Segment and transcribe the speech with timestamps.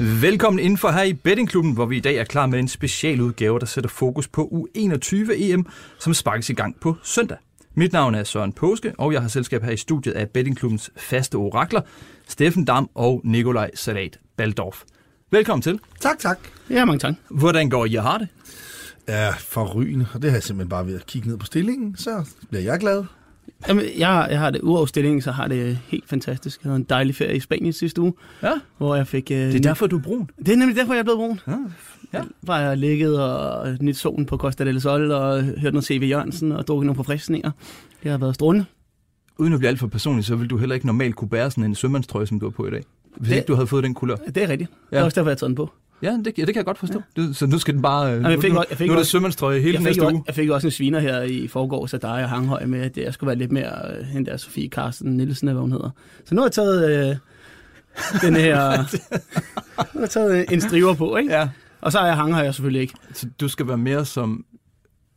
[0.00, 3.66] Velkommen indenfor her i Bettingklubben, hvor vi i dag er klar med en specialudgave, der
[3.66, 5.66] sætter fokus på U21-EM,
[5.98, 7.36] som sparkes i gang på søndag.
[7.74, 11.34] Mit navn er Søren Påske, og jeg har selskab her i studiet af Bettingklubbens faste
[11.34, 11.80] orakler,
[12.28, 14.82] Steffen Dam og Nikolaj Salat Baldorf.
[15.30, 15.80] Velkommen til.
[16.00, 16.38] Tak, tak.
[16.70, 17.14] Ja, mange tak.
[17.28, 18.28] Hvordan går I og har det?
[19.08, 20.06] Ja, forrygende.
[20.14, 22.80] Og det har jeg simpelthen bare ved at kigge ned på stillingen, så bliver jeg
[22.80, 23.04] glad.
[23.68, 26.62] Jamen, jeg, jeg har det stillingen, så har det helt fantastisk.
[26.64, 28.12] Jeg havde en dejlig ferie i Spanien sidste uge,
[28.42, 29.30] Ja, hvor jeg fik...
[29.30, 30.30] Øh, det er derfor, du er brun.
[30.38, 31.40] det er nemlig derfor, jeg er blevet brun.
[31.46, 31.56] Ja,
[32.18, 32.22] ja.
[32.42, 36.02] Var jeg ligget og nyt solen på Costa del Sol og hørt noget C.V.
[36.10, 37.50] Jørgensen og drukket nogle forfriskninger.
[38.02, 38.64] Det har været strålende.
[39.38, 41.64] Uden at blive alt for personlig, så vil du heller ikke normalt kunne bære sådan
[41.64, 42.82] en sømandstrøje, som du har på i dag.
[43.16, 44.16] Hvis Det- ikke du havde fået den kulør.
[44.16, 44.70] Det er rigtigt.
[44.92, 44.96] Ja.
[44.96, 45.70] Det er også derfor, jeg har taget den på.
[46.02, 47.02] Ja, det, ja, det kan jeg godt forstå.
[47.16, 47.22] Ja.
[47.32, 48.06] Så nu skal den bare...
[48.06, 50.10] Jamen, jeg fik nu, jeg fik nu er også- sømandstrøje hele Jeg fik, næste jo,
[50.10, 50.22] uge.
[50.26, 53.14] jeg fik også en sviner her i forgårs af dig og Hanghøj med, at jeg
[53.14, 55.90] skulle være lidt mere øh, hende der Sofie Carsten Nielsen, eller hvad hun hedder.
[56.24, 57.16] Så nu har jeg taget øh,
[58.20, 58.70] den her...
[59.78, 61.32] nu har jeg taget en striver på, ikke?
[61.32, 61.48] Ja,
[61.80, 62.94] Og så har jeg Hanghøj jeg selvfølgelig ikke.
[63.14, 64.44] så du skal være mere som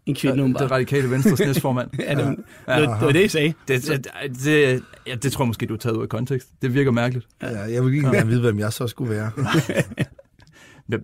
[0.05, 1.89] En kvinde, ja, hun det radikale venstres næstformand.
[1.99, 2.35] Ja, det,
[2.67, 2.81] Ja.
[2.81, 3.53] det, det var det, jeg sagde.
[3.67, 4.07] Det, det,
[4.43, 6.47] det, ja, det tror jeg måske, du har taget ud af kontekst.
[6.61, 7.27] Det virker mærkeligt.
[7.41, 9.31] Ja, jeg vil ikke engang vide, hvem jeg så skulle være.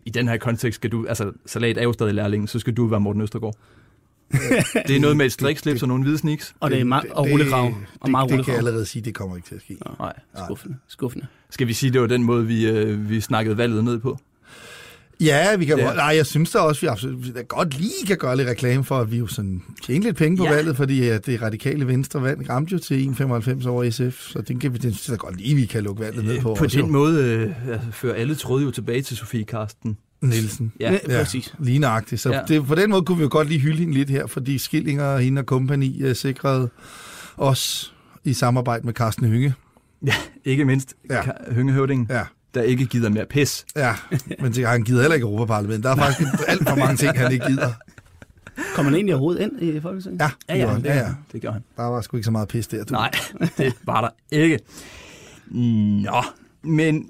[0.05, 2.87] I den her kontekst skal du, altså Salat er jo stadig lærling, så skal du
[2.87, 3.55] være Morten Østergaard.
[4.87, 6.55] det er noget med et strikslips og nogle hvide sneaks.
[6.59, 7.65] Og det er meget, og rullekrav.
[7.65, 9.77] Og det, meget det kan jeg allerede sige, det kommer ikke til at ske.
[9.99, 10.13] Nej.
[10.45, 10.77] Skuffende.
[10.87, 11.27] Skuffende.
[11.49, 14.17] Skal vi sige, det var den måde, vi, øh, vi snakkede valget ned på?
[15.19, 15.87] Ja, vi kan Ja.
[15.89, 15.93] ja.
[15.93, 18.97] Nej, jeg synes da også, vi absolut, vi godt lige kan gøre lidt reklame for,
[18.99, 20.49] at vi jo sådan tjener lidt penge på Ja.
[20.49, 20.55] ja.
[20.55, 24.59] valget, fordi at det radikale venstre valg ramte jo til 1,95 over SF, så den
[24.59, 26.53] kan vi den synes jeg godt lige, vi kan lukke valget ned på.
[26.55, 26.91] på også, den jo.
[26.91, 29.97] måde øh, altså, fører alle tråde jo tilbage til Sofie Karsten.
[30.21, 30.73] Nielsen.
[30.79, 30.91] Ja.
[30.91, 31.23] Ja, ja.
[31.23, 31.53] Præcis.
[31.59, 32.21] Lige nøjagtigt.
[32.21, 32.35] Så Ja.
[32.37, 32.43] ja.
[32.47, 35.03] det, på den måde kunne vi jo godt lige hylde hende lidt her, fordi Skillinger
[35.05, 36.69] og hende og kompagni uh, sikrede
[37.37, 39.53] os i samarbejde med Carsten Hynge.
[40.45, 41.21] Ikke mindst Ja.
[41.21, 42.23] Ka- Høngehøvdingen, Ja,
[42.57, 43.65] der ikke gider mere pis.
[43.75, 43.95] ja.
[44.39, 45.83] men han gider heller ikke Europaparlamentet.
[45.83, 47.69] Der er faktisk alt for mange ting, han ikke gider.
[48.75, 50.21] Kommer han egentlig overhovedet ind i Folketinget?
[50.21, 51.07] Ja, Ja, ja, det, ja, ja.
[51.31, 51.63] det gør han.
[51.77, 52.83] Der var sgu ikke så meget pis der.
[52.83, 52.93] Du.
[52.93, 53.11] Nej,
[53.57, 54.59] det var der ikke.
[55.51, 56.23] Nå,
[56.61, 57.09] men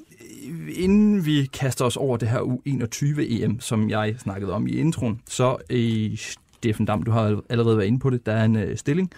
[0.75, 5.57] inden vi kaster os over det her U21-EM, som jeg snakkede om i introen, så
[5.69, 6.17] øh,
[6.57, 9.11] Steffen Dam, du har allerede været inde på det, der er en øh, stilling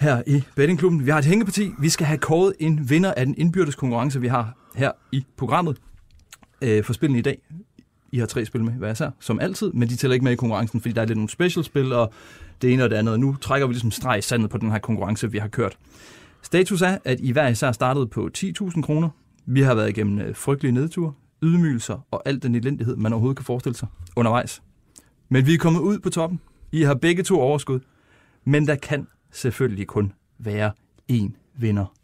[0.00, 1.06] her i bettingklubben.
[1.06, 1.70] Vi har et hængeparti.
[1.78, 5.76] Vi skal have kåret en vinder af den indbyrdes konkurrence, vi har her i programmet
[6.62, 7.38] øh, for spillene i dag.
[8.12, 10.36] I har tre spil med hver især, som altid, men de tæller ikke med i
[10.36, 12.12] konkurrencen, fordi der er lidt nogle specialspil, og
[12.62, 13.14] det ene og det andet.
[13.14, 15.78] Og nu trækker vi ligesom streg i sandet på den her konkurrence, vi har kørt.
[16.42, 19.08] Status er, at I hver især startede på 10.000 kroner.
[19.46, 21.12] Vi har været igennem øh, frygtelige nedture,
[21.42, 24.62] ydmygelser og alt den elendighed, man overhovedet kan forestille sig undervejs.
[25.28, 26.40] Men vi er kommet ud på toppen.
[26.72, 27.80] I har begge to overskud.
[28.44, 30.72] Men der kan selvfølgelig kun være
[31.12, 31.95] én vinder.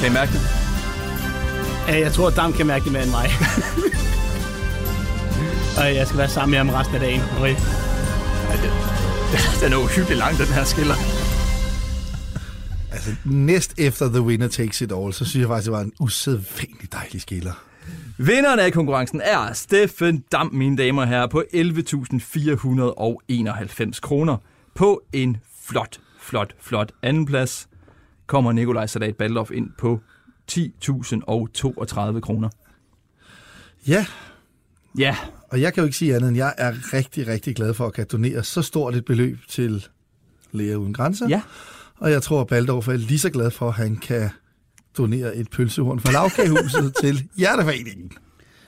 [0.00, 0.40] Kan I mærke det?
[1.88, 3.30] Ja, jeg tror, at Dam kan mærke det mere end mig.
[5.78, 7.20] og jeg skal være sammen med ham resten af dagen.
[7.38, 7.56] Okay.
[9.62, 10.94] Den er uhyggeligt lang, den her skiller.
[12.92, 15.92] Altså, næst efter The Winner Takes It All, så synes jeg faktisk, det var en
[16.00, 17.52] usædvanlig dejlig skiller.
[18.18, 24.36] Vinderen af konkurrencen er Steffen Dam, mine damer og herrer, på 11.491 kroner.
[24.74, 27.68] På en flot, flot, flot andenplads
[28.30, 30.00] kommer Nikolaj Sadat Baldorf ind på
[30.52, 32.48] 10.032 kroner.
[33.86, 34.06] Ja,
[34.98, 35.16] Ja,
[35.48, 37.92] og jeg kan jo ikke sige andet end, jeg er rigtig, rigtig glad for at
[37.92, 39.86] kan donere så stort et beløb til
[40.52, 41.28] Læger Uden Grænser.
[41.28, 41.42] ja.
[41.96, 44.30] Og jeg tror, at Baldorf er lige så glad for, at han kan
[44.98, 48.12] donere et pølsehorn fra lavkagehuset til Hjerteforeningen.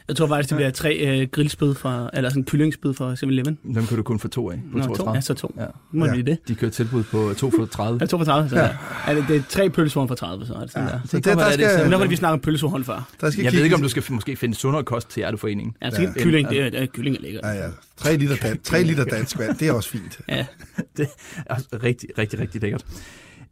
[0.09, 3.59] Jeg tror faktisk, det bliver tre øh, grillspyd fra, eller sådan en kyllingspyd fra 7-Eleven.
[3.75, 4.95] Dem kan du kun få to af på Nå, to.
[4.95, 5.15] 32.
[5.15, 5.55] Ja, så to.
[5.59, 5.67] Ja.
[5.93, 6.13] Må Ja.
[6.13, 6.39] det det.
[6.49, 7.99] De kører tilbud på 2 for 30.
[8.01, 8.69] Ja, to for 30, så ja.
[9.07, 10.95] er det, det er tre pølsehorn for 30, så er det sådan ja.
[10.95, 11.01] der.
[11.05, 12.01] Så Det der, der det er skal, Men sådan.
[12.01, 13.09] der vi snakke om pølsehorn før.
[13.21, 15.75] der skal Jeg ved ikke, om kigges- du skal måske finde sundere kost til Hjerteforeningen.
[15.83, 16.09] Ja, så Ja.
[16.17, 16.23] ja.
[16.23, 17.45] kylling, det er, det er, kylling er lækkert.
[17.45, 17.69] Ja, ja.
[17.97, 20.21] 3 liter, dan- 3 liter dansk vand, det er også fint.
[20.29, 20.47] Ja.
[20.97, 21.09] Det
[21.47, 22.85] er rigtig, rigtig, rigtig lækkert.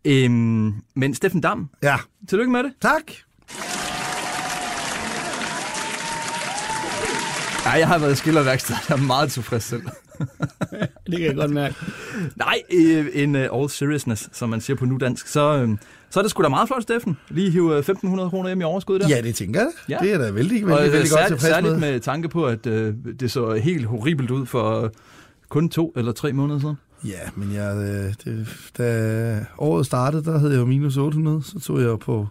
[0.05, 1.97] Øhm, men Steffen Dam, Ja,
[2.29, 2.73] tillykke med det.
[2.83, 3.03] tak.
[7.71, 8.75] Ja, jeg har været i skillerværksted.
[8.89, 9.83] Jeg er meget tilfreds selv.
[11.07, 11.75] Det kan jeg godt mærke.
[12.37, 15.27] Nej, øh, en uh, all seriousness, som man siger på nudansk.
[15.27, 15.69] Så, øh,
[16.11, 17.19] så er det sgu da meget flot, Steffen.
[17.29, 19.09] Lige hive 1.500 kroner hjem i overskud der.
[19.09, 19.71] Ja, det tænker jeg.
[19.89, 19.99] Ja.
[20.03, 21.93] Det er da vældig, vældig, og øh, vældig godt særligt, tilfreds særligt med.
[21.93, 24.91] med tanke på, at øh, det så helt horribelt ud for øh,
[25.49, 26.77] kun to eller tre måneder siden.
[27.05, 31.43] Ja, men jeg, øh, det, da året startede, der havde jeg jo minus 800.
[31.43, 32.29] Så tog jeg på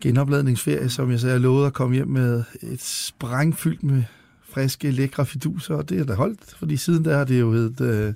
[0.00, 4.02] genopladningsferie, som jeg sagde, jeg lovede at komme hjem med et sprængfyldt med
[4.54, 7.80] friske, lækre fiduser, og det er da holdt, fordi siden der har det jo heddet
[7.80, 8.14] øh,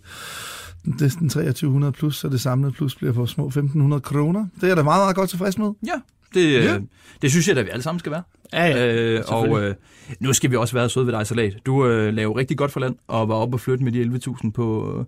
[1.00, 4.46] næsten 2300 plus, så det samlede plus bliver på små 1500 kroner.
[4.60, 5.70] Det er da meget, meget godt tilfreds med.
[5.86, 5.92] Ja,
[6.34, 6.78] det, øh, Ja.
[7.22, 8.22] det synes jeg da, vi alle sammen skal være.
[8.52, 8.94] Ja, ja.
[8.94, 9.74] Øh, og øh,
[10.20, 11.54] nu skal vi også være søde ved dig, Salat.
[11.66, 14.02] Du øh, lavede rigtig godt for land, og var oppe og flytte med de
[14.44, 15.04] 11.000 på, øh,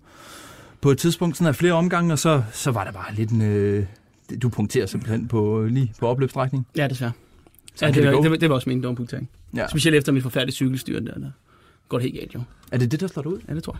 [0.80, 3.42] på et tidspunkt, sådan af flere omgange, og så, så var der bare lidt en...
[3.42, 3.84] Øh,
[4.42, 6.66] du punkterer simpelthen på, øh, lige på opløbsstrækning.
[6.76, 7.12] Ja, desværre.
[7.76, 9.28] Så Ja, det, det var, det, var- det var også min dumme punktering.
[9.54, 9.60] Ja.
[9.60, 9.68] Ja.
[9.68, 11.30] Specielt efter mit forfærdelige cykelstyr der, der
[11.88, 12.42] går det helt galt jo.
[12.72, 13.38] Er det det, der slår dig ud?
[13.48, 13.78] Ja, det tror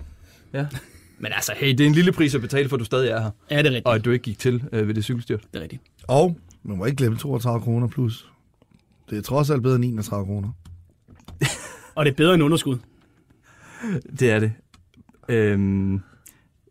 [0.52, 0.60] jeg.
[0.72, 0.78] Ja.
[1.18, 3.20] Men altså, hey, det er en lille pris at betale for, at du stadig er
[3.20, 3.86] her, Ja, det er rigtigt.
[3.86, 5.40] og at du ikke gik til øh, ved det cykelstyrt.
[5.52, 5.82] Det er rigtigt.
[6.08, 8.28] Og man må ikke glemme 32 kroner plus.
[9.10, 10.48] Det er trods alt bedre end 31 kroner.
[11.94, 12.78] Og det er bedre end underskud.
[14.18, 14.52] Det er det.
[15.28, 16.00] Øhm,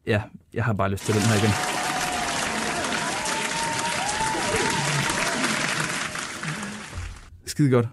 [0.07, 0.21] ja,
[0.53, 1.74] jeg har bare lyst til den her igen.
[7.55, 7.87] Skide godt.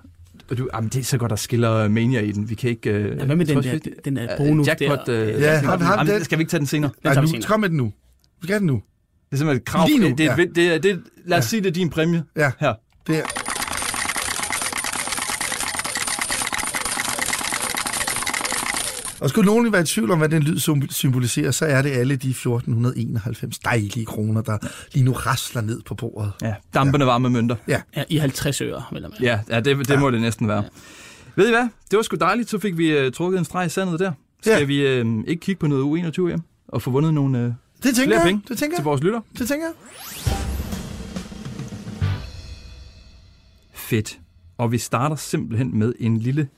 [0.50, 2.50] Og du, jamen, det er så godt, der skiller Mania i den.
[2.50, 2.90] Vi kan ikke...
[2.90, 5.24] Øh, Ja, hvad med den der, den der øh, bonus jackpot, der?
[5.24, 6.24] Øh, Ja, har vi- har vi Jamen?
[6.24, 6.90] Skal vi ikke tage den senere?
[7.02, 7.84] Den Ej, tager vi nu, kom med den nu.
[7.84, 7.92] Vi
[8.46, 8.74] skal have den nu.
[8.74, 8.82] Det
[9.32, 9.88] er simpelthen et krav.
[9.88, 10.36] Lige nu, det, det, er, ja.
[10.36, 12.74] det, det, det, lad os sige, det er din præmie Ja, her.
[13.06, 13.22] det er...
[19.22, 21.90] Og skulle nogen være i tvivl om, hvad den lyd sym- symboliserer, så er det
[21.90, 24.58] alle de 1491 dejlige kroner, der
[24.92, 26.32] lige nu rasler ned på bordet.
[26.42, 27.56] Ja, dampende varme mønter.
[27.68, 29.24] Ja, i 50 øre, vel at mærke.
[29.24, 30.64] Ja, ja det, det må det næsten være.
[31.36, 31.68] Ved I hvad?
[31.90, 32.50] Det var sgu dejligt.
[32.50, 34.12] Så fik vi uh, trukket en streg i sandet der.
[34.42, 34.64] Skal Ja.
[34.64, 36.40] vi uh, ikke kigge på noget U21 hjem?
[36.68, 38.26] Og få vundet nogle uh, Det tænker flere jeg.
[38.26, 38.84] penge Det tænker til jeg.
[38.84, 39.20] vores lytter?
[39.38, 39.74] Det tænker jeg.
[43.74, 44.18] Fedt.
[44.58, 46.48] Og vi starter simpelthen med en lille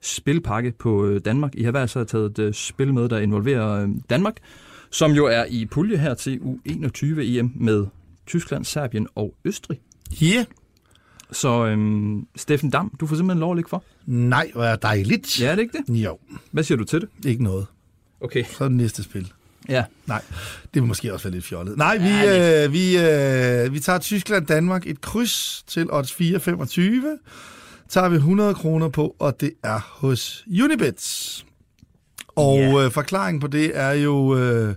[0.00, 1.54] spilpakke på øh, Danmark.
[1.54, 4.36] I har hver så taget et øh, spil med, der involverer øh, Danmark,
[4.90, 7.86] som jo er i pulje her til U21 EM med
[8.26, 9.80] Tyskland, Serbien og Østrig.
[10.20, 10.26] Ja.
[10.26, 10.44] Yeah.
[11.32, 13.84] Så øhm, Steffen Dam, du får simpelthen lov at lægge for.
[14.06, 15.40] Nej, hvor er dejligt.
[15.40, 15.94] Ja, er det ikke det?
[16.04, 16.18] Jo,
[16.50, 17.08] Hvad siger du til det?
[17.24, 17.66] ikke noget.
[18.20, 18.44] Okay.
[18.44, 19.32] Så er det næste spil.
[19.68, 19.84] Ja.
[20.06, 20.22] Nej,
[20.74, 21.76] det vil måske også være lidt fjollet.
[21.76, 27.18] Nej, vi, Ja, øh, vi, øh, vi tager Tyskland-Danmark et kryds til odds 4,25.
[27.88, 31.44] Tager vi 100 kroner på, og det er hos Unibet.
[32.36, 32.84] Og Ja.
[32.84, 34.74] øh, forklaringen på det er jo øh,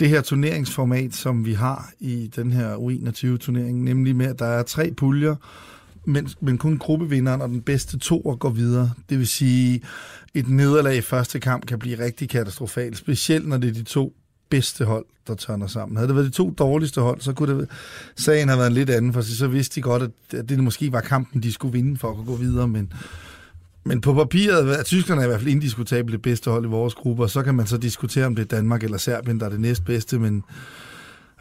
[0.00, 4.62] det her turneringsformat, som vi har i den her U21-turnering, nemlig med, at der er
[4.62, 5.34] tre puljer,
[6.04, 8.90] men, men kun gruppevinderen og den bedste to går videre.
[9.10, 9.82] Det vil sige,
[10.34, 14.12] et nederlag i første kamp kan blive rigtig katastrofalt, specielt når det er de to
[14.50, 15.96] bedste hold, der tørner sammen.
[15.96, 17.68] Havde det været de to dårligste hold, så kunne det,
[18.16, 20.02] sagen have været en lidt anden, for så vidste de godt,
[20.32, 22.92] at det måske var kampen, de skulle vinde for at kunne gå videre, men,
[23.84, 27.22] men på papiret er tyskerne i hvert fald indiskutabelt det bedste hold i vores gruppe,
[27.22, 29.60] og så kan man så diskutere, om det er Danmark eller Serbien, der er det
[29.60, 30.44] næstbedste, men,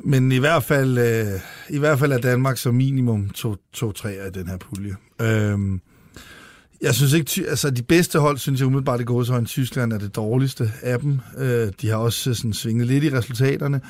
[0.03, 1.39] men i hvert fald, øh,
[1.69, 4.95] i hvert fald er Danmark som minimum to, to træer i den her pulje.
[5.21, 5.81] Øhm,
[6.81, 9.45] jeg synes ikke, ty- altså de bedste hold, synes jeg umiddelbart, det går så en
[9.45, 11.19] Tyskland er det dårligste af dem.
[11.37, 13.81] Øh, de har også øh, sådan svinget lidt i resultaterne.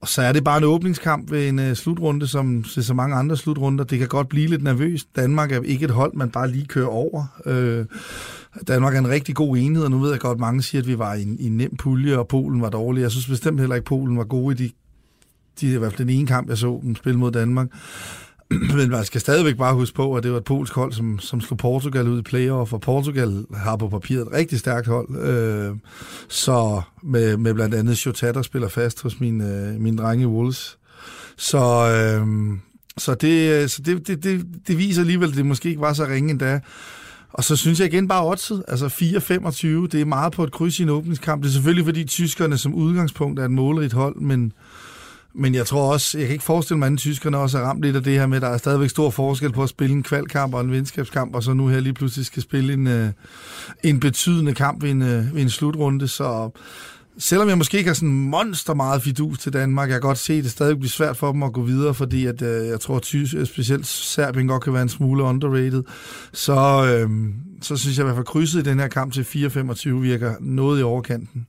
[0.00, 3.16] Og så er det bare en åbningskamp ved en øh, slutrunde, som til så mange
[3.16, 3.84] andre slutrunder.
[3.84, 5.16] Det kan godt blive lidt nervøst.
[5.16, 7.40] Danmark er ikke et hold, man bare lige kører over.
[7.46, 7.84] Øh,
[8.68, 10.98] Danmark er en rigtig god enhed, og nu ved jeg godt, mange siger, at vi
[10.98, 13.02] var i en, i en nem pulje, og Polen var dårlig.
[13.02, 14.72] Jeg synes bestemt heller ikke, Polen var gode i de,
[15.60, 17.68] de i hvert fald den ene kamp, jeg så dem spille mod Danmark.
[18.76, 21.40] Men man skal stadigvæk bare huske på, at det var et polsk hold, som, som
[21.40, 25.18] slog Portugal ud i playoff, og Portugal har på papiret et rigtig stærkt hold.
[25.18, 25.76] Øh,
[26.28, 30.26] så med, med blandt andet Chota, der spiller fast hos mine, øh, mine drenge i
[30.26, 30.78] Wolves.
[31.36, 32.58] Så, øh,
[32.98, 36.04] så, det, så det, det, det, det viser alligevel, at det måske ikke var så
[36.04, 36.60] ringe endda.
[37.32, 40.78] Og så synes jeg igen bare oddset, altså 4-25, det er meget på et kryds
[40.78, 41.42] i en åbningskamp.
[41.42, 44.52] Det er selvfølgelig, fordi tyskerne som udgangspunkt er et målrigt hold, men,
[45.34, 47.96] men jeg tror også, jeg kan ikke forestille mig, at tyskerne også er ramt lidt
[47.96, 50.54] af det her med, at der er stadigvæk stor forskel på at spille en kvalkamp
[50.54, 53.08] og en venskabskamp, og så nu her lige pludselig skal spille en, øh,
[53.82, 56.08] en betydende kamp ved en, øh, ved en slutrunde.
[56.08, 56.50] Så
[57.18, 60.32] selvom jeg måske ikke har sådan monster meget fidus til Danmark, jeg kan godt se,
[60.32, 62.96] at det stadig bliver svært for dem at gå videre, fordi at, øh, jeg tror,
[62.96, 65.82] at øh, specielt Serbien godt kan være en smule underrated.
[66.32, 67.10] Så, øh,
[67.62, 70.80] så synes jeg i hvert fald, krydset i den her kamp til 4-25 virker noget
[70.80, 71.46] i overkanten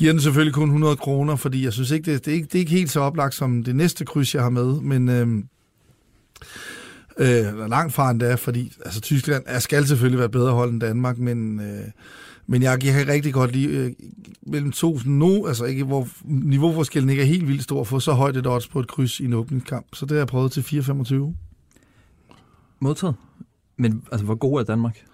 [0.00, 2.54] giver den selvfølgelig kun 100 kroner, fordi jeg synes ikke, det, det, er ikke, det
[2.54, 5.46] er ikke helt så oplagt som det næste kryds, jeg har med, men, øhm, Øh,
[7.20, 11.18] Øh, langt fra endda, fordi altså, Tyskland er, skal selvfølgelig være bedre hold end Danmark,
[11.18, 11.84] men, øh,
[12.46, 13.92] men jeg, jeg kan rigtig godt lide øh,
[14.42, 18.36] mellem to nu, altså ikke, hvor niveauforskellen ikke er helt vildt stor, få så højt
[18.36, 19.86] et odds på et kryds i en åbningskamp.
[19.94, 21.14] Så det har jeg prøvet til 4,25.
[22.80, 23.14] Modtaget.
[23.76, 25.04] Men altså, hvor god er Danmark?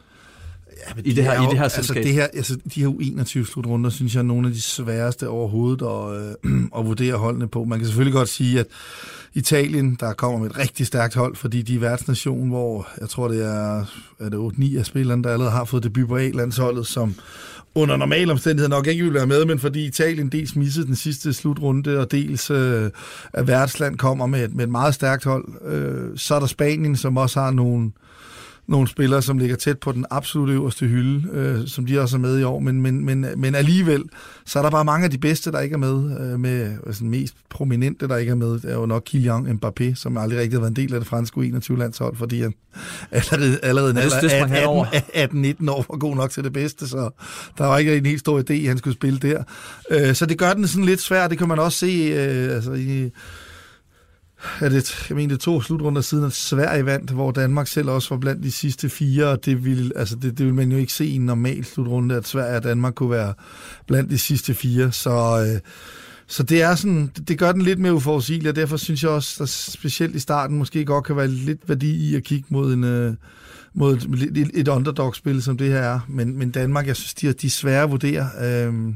[0.76, 2.04] Ja, men I de det her- er i det her altså, selskab.
[2.04, 6.37] det her, altså, de her U21-slutrunder, synes jeg er nogle af de sværeste overhovedet at,
[6.52, 7.64] øh, at vurdere holdene på.
[7.64, 8.66] Man kan selvfølgelig godt sige, at
[9.35, 13.28] Italien, der kommer med et rigtig stærkt hold, fordi de er værtsnation, hvor jeg tror,
[13.28, 13.85] det er,
[14.21, 17.14] er det 8-9 af spillerne, der allerede har fået debut på A-landsholdet, som
[17.75, 21.33] under normale omstændigheder nok ikke vil være med, men fordi Italien dels missede den sidste
[21.33, 22.90] slutrunde, og dels øh,
[23.33, 25.45] at værtsland kommer med et, med et meget stærkt hold.
[25.66, 27.90] Øh, så er der Spanien, som også har nogle,
[28.69, 32.21] nogle spillere, som ligger tæt på den absolut øverste hylde, øh, som de også er
[32.21, 34.03] med i år, men, men, men, men alligevel,
[34.47, 37.01] så er der bare mange af de bedste, der ikke er med, øh, med altså,
[37.01, 40.39] den mest prominente, der ikke er med, det er jo nok Kylian Mbappé, som aldrig
[40.39, 42.55] rigtig har været en del af det franske U21-landshold, fordi han
[43.11, 44.87] allerede, allerede en alder det sprang han over.
[45.15, 47.11] af 18-19 år var god nok til det bedste, så
[47.59, 49.43] der var ikke en helt stor idé, at han skulle spille der.
[49.91, 52.73] Øh, så det gør den sådan lidt svær, det kan man også se øh, altså,
[52.73, 53.11] i
[54.61, 58.09] er det, jeg mener, det to slutrunder siden, at Sverige vandt, hvor Danmark selv også
[58.11, 60.93] var blandt de sidste fire, og det vil, altså det, det vil man jo ikke
[60.93, 63.35] se i en normal slutrunde, at Sverige og Danmark kunne være
[63.87, 65.61] blandt de sidste fire, så, øh,
[66.26, 69.43] så det er sådan, det, gør den lidt mere uforudsigelig, og derfor synes jeg også,
[69.43, 72.85] at specielt i starten måske godt kan være lidt værdi i at kigge mod en,
[72.85, 73.14] øh,
[73.75, 76.00] mod et, et, et underdog-spil, som det her er.
[76.09, 78.28] Men, men Danmark, jeg synes, de er, de er svære at vurdere.
[78.43, 78.95] Øhm,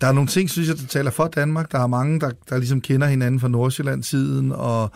[0.00, 1.72] der er nogle ting, synes jeg, der taler for Danmark.
[1.72, 4.90] Der er mange, der, der ligesom kender hinanden fra Nordsjælland-tiden, og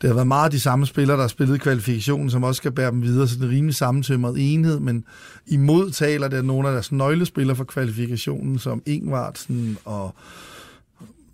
[0.00, 2.72] det har været meget de samme spillere, der har spillet i kvalifikationen, som også skal
[2.72, 5.04] bære dem videre, så det er en rimelig sammentømret enhed, men
[5.46, 10.14] imod taler det nogle af deres nøglespillere for kvalifikationen, som Ingvartsen og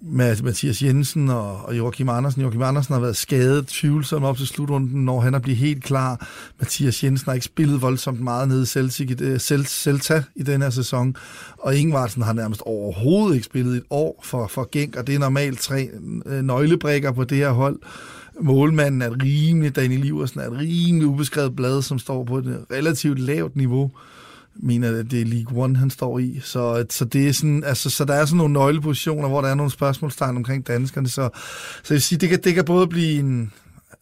[0.02, 2.42] med Mathias Jensen og, og Joachim Andersen.
[2.42, 6.28] Joachim Andersen har været skadet, tvivlsom op til slutrunden, når han er blevet helt klar.
[6.58, 10.42] Mathias Jensen har ikke spillet voldsomt meget nede i Celtic, i øh, Cel- Celta i
[10.42, 11.16] den her sæson,
[11.58, 15.18] og Ingvartsen har nærmest overhovedet ikke spillet et år for, for Genk, og det er
[15.18, 15.88] normalt tre
[16.26, 17.78] øh, nøglebrikker på det her hold.
[18.40, 23.18] Målmanden er rimelig, Daniel Iversen er et rimelig ubeskrevet blad, som står på et relativt
[23.18, 23.90] lavt niveau
[24.54, 26.40] mener, at det er League One, han står i.
[26.42, 29.48] Så, øh, så, det er sådan, altså, så der er sådan nogle nøglepositioner, hvor der
[29.48, 31.08] er nogle spørgsmålstegn omkring danskerne.
[31.08, 31.28] Så,
[31.82, 33.52] så jeg vil sige, det kan, det kan både blive en,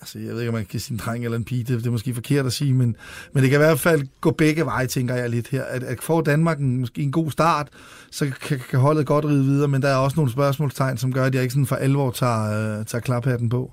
[0.00, 1.86] altså jeg ved ikke, om man kan sige en dreng eller en pige, det, det
[1.86, 2.96] er måske forkert at sige, men,
[3.32, 5.62] men det kan i hvert fald gå begge veje, tænker jeg lidt her.
[5.62, 7.68] At, at få Danmark en, måske en god start,
[8.10, 11.24] så kan, kan holdet godt ride videre, men der er også nogle spørgsmålstegn, som gør,
[11.24, 13.72] at jeg ikke sådan for alvor tager, øh, tager klaphatten på.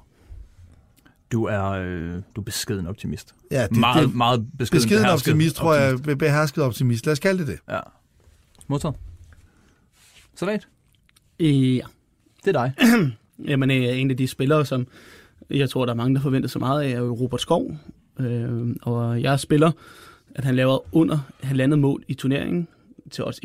[1.35, 3.35] Du er, øh, du er beskeden optimist.
[3.51, 7.05] Ja, det, meget, det, meget beskeden, beskeden optimist, tror jeg, be- behersket optimist.
[7.05, 7.59] Lad os kalde det det.
[7.69, 7.79] Ja.
[8.67, 8.95] Modtaget.
[10.35, 10.67] Salat,
[11.39, 11.45] Ja.
[12.45, 12.73] det er dig.
[13.49, 14.87] Jamen, øh, en af de spillere, som
[15.49, 17.77] jeg tror, der er mange, der forventer så meget af, er jo Robert Skov.
[18.19, 19.71] Øh, og jeg spiller,
[20.35, 22.67] at han laver under halvandet mål i turneringen
[23.11, 23.39] til odds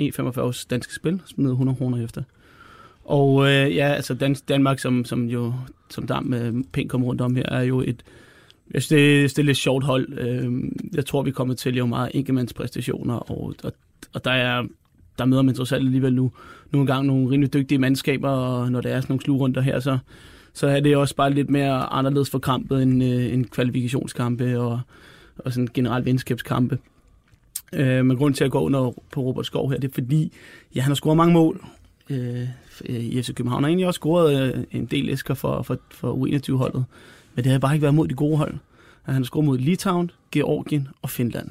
[0.63, 2.23] 1,45 danske spil, smider 100 kroner efter.
[3.11, 5.55] Og øh, ja, altså Dan- Danmark, som, som jo
[5.91, 8.03] som der med pænt kommer rundt om her, er jo et,
[8.75, 10.19] jeg synes, det, det er et lidt sjovt hold.
[10.19, 10.53] Øh,
[10.95, 13.73] jeg tror, vi kommer til jo lave meget enkeltmandspræstationer, og, og,
[14.13, 14.67] og der er
[15.19, 16.33] der møder man trods alt alligevel nu
[16.73, 19.81] nu en gang nogle rimelig dygtige mandskaber, og når der er sådan nogle slugrunder her,
[19.81, 19.99] så,
[20.53, 24.81] så er det også bare lidt mere anderledes for kampet end, øh, end kvalifikationskampe og,
[25.39, 26.79] og sådan generelt venskabskampe.
[27.73, 30.33] Øh, men grunden til at gå under på Robert Skov her, det er fordi,
[30.75, 31.65] ja, han har scoret mange mål
[32.11, 32.49] øh,
[32.89, 33.63] i FC København.
[33.63, 36.85] Har egentlig også scoret øh, en del æsker for, for, for U21-holdet,
[37.35, 38.55] men det har bare ikke været mod de gode hold.
[39.03, 41.49] Han scoret mod Litauen, Georgien og Finland.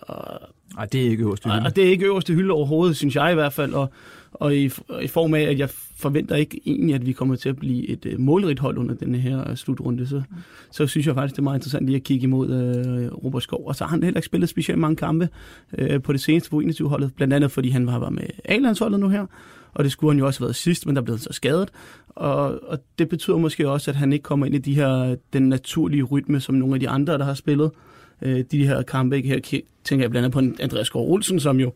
[0.00, 0.40] Og
[0.76, 3.16] Nej, det er ikke øverst i og, og det er ikke øverste hylde overhovedet, synes
[3.16, 3.72] jeg i hvert fald.
[3.72, 3.90] Og,
[4.32, 4.64] og i,
[5.02, 8.06] i form af, at jeg forventer ikke egentlig, at vi kommer til at blive et
[8.06, 10.22] uh, målrigt hold under den her uh, slutrunde, så,
[10.70, 13.66] så synes jeg faktisk, det er meget interessant lige at kigge imod uh, Robert Skov.
[13.66, 15.28] Og så har han heller ikke spillet specielt mange kampe
[15.82, 19.08] uh, på det seneste på 21-holdet, blandt andet fordi han var, var med A-landsholdet nu
[19.08, 19.26] her.
[19.74, 21.70] Og det skulle han jo også have været sidst, men der blev han så skadet.
[22.08, 25.48] Og, og det betyder måske også, at han ikke kommer ind i de her, den
[25.48, 27.70] naturlige rytme, som nogle af de andre, der har spillet
[28.22, 29.16] øh, de her kampe.
[29.16, 29.28] Ikke?
[29.28, 31.72] Her tænker jeg blandt andet på Andreas Gård Olsen, som jo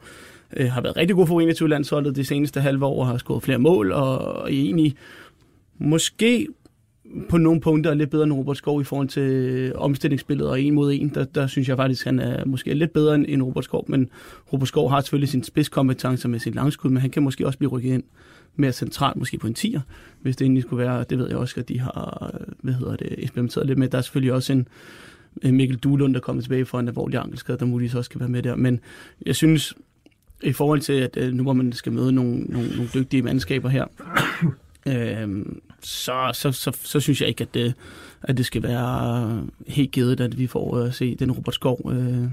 [0.56, 3.58] øh, har været rigtig god for 21-landsholdet det seneste halve år, og har skåret flere
[3.58, 4.94] mål, og, og egentlig
[5.78, 6.46] måske
[7.28, 10.92] på nogle punkter lidt bedre end Robert Skov i forhold til omstillingsspillet og en mod
[10.92, 11.08] en.
[11.08, 14.10] Der, der synes jeg faktisk, han er måske lidt bedre end, end Robert Skov, men
[14.52, 17.70] Robert Skov har selvfølgelig sin spidskompetencer med sin langskud, men han kan måske også blive
[17.70, 18.02] rykket ind
[18.56, 19.80] mere centralt, måske på en 10'er,
[20.20, 21.04] hvis det egentlig skulle være.
[21.10, 23.88] Det ved jeg også, at de har hvad hedder det, eksperimenteret lidt med.
[23.88, 24.68] Der er selvfølgelig også en,
[25.42, 28.42] Mikkel Duhlund, der kommer tilbage fra en alvorlig ankelskade, der muligvis også skal være med
[28.42, 28.56] der.
[28.56, 28.80] Men
[29.26, 29.74] jeg synes,
[30.42, 33.68] i forhold til, at øh, nu hvor man skal møde nogle, nogle, nogle dygtige mandskaber
[33.68, 33.84] her,
[34.88, 35.46] øh,
[35.80, 37.74] så, så, så, så synes jeg ikke, at det,
[38.22, 42.24] at det skal være helt givet, at vi får at se den Robert Skov, øh,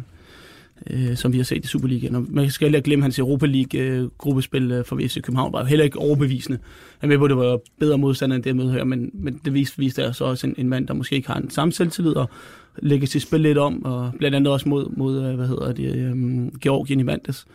[0.89, 2.15] øh, som vi har set i Superligaen.
[2.15, 5.59] Og man skal heller ikke glemme, hans Europa League-gruppespil øh, øh, for FC København var
[5.59, 6.59] jo heller ikke overbevisende.
[7.01, 9.53] Jeg med på, det var bedre modstander end det, jeg mødte her, men, men det
[9.53, 12.29] viste, viste altså også en, en mand, der måske ikke har en samme selvtillid, og
[12.77, 15.95] lægger sit spil lidt om, og blandt andet også mod, mod øh, hvad hedder det,
[15.95, 17.47] øhm, Georgien i mandags.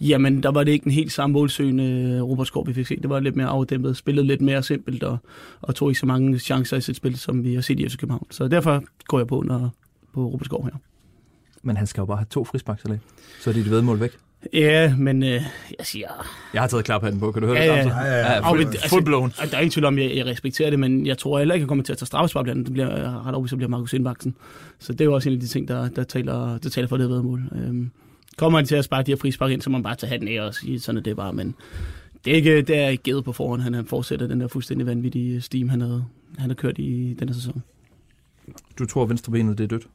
[0.00, 2.96] Jamen, der var det ikke en helt samme målsøgende øh, Robert Skov, vi fik se.
[2.96, 5.18] Det var lidt mere afdæmpet, spillet lidt mere simpelt, og,
[5.60, 7.96] og tog ikke så mange chancer i sit spil, som vi har set i FC
[7.96, 8.26] København.
[8.30, 9.74] Så derfor går jeg på, når,
[10.14, 10.87] på Robert Skov her.
[11.62, 12.98] Men han skal jo bare have to frisparksalæg,
[13.40, 14.10] så er de et vedmål væk.
[14.52, 15.30] Ja, men øh,
[15.78, 16.08] jeg siger...
[16.54, 17.76] Jeg har taget klaphatten på, kan du høre Ja, det?
[17.76, 17.82] ja.
[17.82, 17.98] Samson?
[17.98, 18.50] Ja, ja, ja.
[18.50, 19.30] fuld, Altså, full blown.
[19.50, 21.68] Der er ingen tvivl om, jeg, jeg respekterer det, men jeg tror heller ikke, jeg
[21.68, 22.66] kommer til at tage straffespark blandt.
[22.66, 24.34] Det bliver jeg er ret overbevist, så bliver Markus Indvaksen.
[24.78, 26.96] Så det er jo også en af de ting, der, der, taler, der taler for
[26.96, 27.42] det vedmål.
[27.52, 27.90] Øhm,
[28.36, 30.28] kommer han til at sparke de her frispark ind, så må man bare tage hatten
[30.28, 31.32] af og sige, sådan er det bare.
[31.32, 31.54] Men
[32.24, 33.62] det er ikke, det er ikke givet på forhånd.
[33.62, 36.04] Han, han fortsætter den der fuldstændig vanvittige steam, han havde,
[36.38, 37.62] han har kørt i denne sæson.
[38.78, 39.86] Du tror, at venstrebenet det er dødt?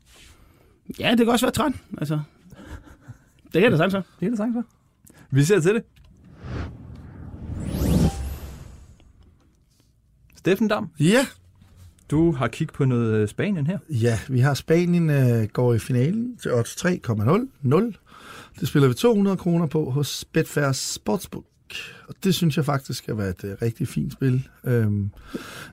[1.00, 1.76] Ja, det kan også være træn.
[1.98, 2.20] Altså,
[3.54, 4.04] det kan det sagtens være.
[4.20, 4.62] Det er det sagt så.
[5.32, 5.84] Vi ser til det.
[10.36, 11.26] Steffen Dam, Ja,
[12.12, 13.78] du har kigget på noget øh, Spanien her.
[13.90, 17.48] ja vi har Spanien øh, går i finalen til odds 3,0.
[17.62, 17.98] 0.
[18.60, 21.46] Det spiller vi 200 kroner på hos Betfair Sportsbook.
[22.08, 24.48] Og det synes jeg faktisk skal være et øh, rigtig fint spil.
[24.64, 25.10] Øhm,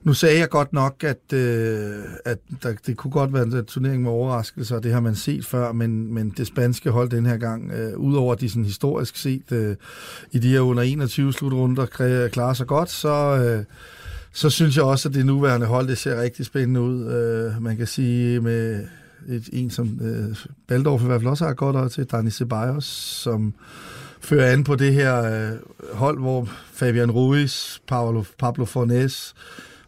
[0.03, 4.03] nu sagde jeg godt nok, at, øh, at der, det kunne godt være en turnering
[4.03, 7.37] med overraskelser, og det har man set før, men, men det spanske hold den her
[7.37, 9.75] gang, øh, udover at de sådan historisk set øh,
[10.31, 11.85] i de her under 21 slutrunder
[12.31, 13.37] klarer sig godt, så...
[13.37, 13.63] Øh,
[14.33, 17.05] så synes jeg også, at det nuværende hold, det ser rigtig spændende ud.
[17.05, 18.85] Øh, man kan sige med
[19.27, 22.85] et, en, som øh, Baldorf i hvert fald også har godt øje til, Dani Ceballos,
[23.23, 23.53] som
[24.21, 25.57] fører an på det her øh,
[25.93, 29.35] hold, hvor Fabian Ruiz, Pablo, Pablo Fornes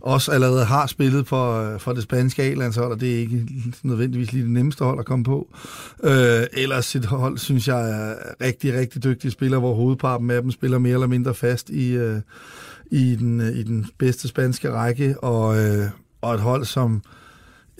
[0.04, 3.48] også allerede har spillet for, øh, for det spanske A-landshold, og det er ikke
[3.84, 5.48] nødvendigvis lige det nemmeste hold at komme på.
[6.04, 10.52] Øh, ellers sit hold, synes jeg, er rigtig, rigtig dygtige spillere, hvor hovedparten af dem
[10.52, 12.20] spiller mere eller mindre fast i, øh,
[12.92, 15.90] i, den, øh, i den bedste spanske række, og, øh,
[16.22, 17.02] og et hold, som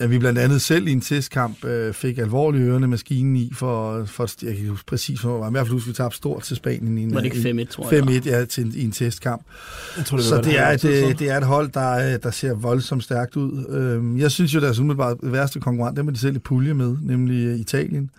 [0.00, 4.04] ja, vi blandt andet selv i en testkamp øh, fik alvorlige ørerne maskinen i, for,
[4.04, 6.16] for jeg kan ikke huske præcis, hvor det var, i hvert fald huske, vi tabte
[6.16, 8.02] stort til Spanien i en, Var det ikke 5-1, tror jeg?
[8.04, 9.42] 5-1 ja, til, en- i en testkamp.
[9.96, 12.54] Jeg tror, Så det er, et, øh, det er et hold, der, øh, der ser
[12.54, 13.64] voldsomt stærkt ud.
[13.68, 16.96] Øhm, Jeg synes jo, deres umiddelbart værste konkurrent, dem er de selv i pulje med,
[17.02, 18.10] nemlig øh, Italien.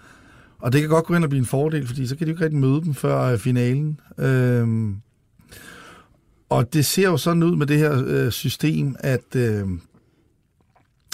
[0.60, 2.36] Og det kan godt gå ind og blive en fordel, fordi så kan de jo
[2.36, 4.00] ikke rigtig møde dem før finalen.
[4.18, 4.96] Øhm,
[6.50, 9.64] Og det ser jo sådan ud med det her øh, system, at, øh,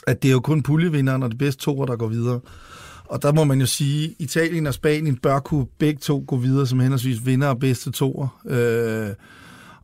[0.07, 2.39] at det er jo kun puljevinderen og de bedste toer, der går videre.
[3.05, 6.37] Og der må man jo sige, at Italien og Spanien bør kunne begge to gå
[6.37, 8.41] videre som henholdsvis vinder og bedste toer.
[8.45, 9.09] Øh,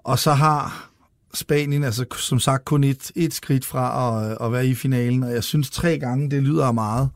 [0.04, 0.90] og så har
[1.34, 5.32] Spanien altså som sagt kun et, et skridt fra at, at være i finalen, og
[5.32, 7.10] jeg synes tre gange, det lyder meget.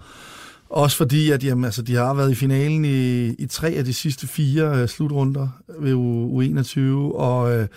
[0.69, 3.93] Også fordi, at jamen, altså, de har været i finalen i, i tre af de
[3.93, 5.47] sidste fire øh, slutrunder
[5.79, 6.79] ved U, U21,
[7.15, 7.67] og, øh,